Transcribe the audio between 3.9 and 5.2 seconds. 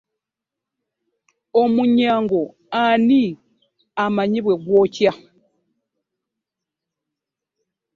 amanyi bwe gwokya?